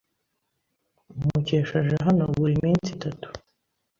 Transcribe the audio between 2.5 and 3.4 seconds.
minsi itatu.